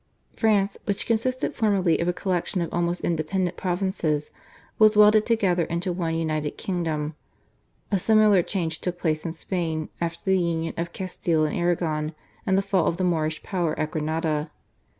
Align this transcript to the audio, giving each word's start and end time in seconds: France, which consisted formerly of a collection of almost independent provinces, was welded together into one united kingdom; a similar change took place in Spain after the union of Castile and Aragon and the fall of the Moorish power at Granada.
France, 0.35 0.79
which 0.85 1.05
consisted 1.05 1.53
formerly 1.53 1.99
of 1.99 2.07
a 2.07 2.11
collection 2.11 2.59
of 2.59 2.73
almost 2.73 3.01
independent 3.01 3.55
provinces, 3.55 4.31
was 4.79 4.97
welded 4.97 5.27
together 5.27 5.65
into 5.65 5.93
one 5.93 6.15
united 6.15 6.57
kingdom; 6.57 7.13
a 7.91 7.99
similar 7.99 8.41
change 8.41 8.79
took 8.79 8.97
place 8.97 9.25
in 9.25 9.33
Spain 9.33 9.89
after 10.01 10.25
the 10.25 10.39
union 10.39 10.73
of 10.75 10.91
Castile 10.91 11.45
and 11.45 11.55
Aragon 11.55 12.15
and 12.47 12.57
the 12.57 12.63
fall 12.63 12.87
of 12.87 12.97
the 12.97 13.03
Moorish 13.03 13.43
power 13.43 13.77
at 13.79 13.91
Granada. 13.91 14.49